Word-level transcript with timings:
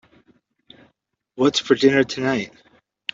What's 1.35 1.59
for 1.59 1.75
dinner 1.75 2.03
tonight? 2.03 2.51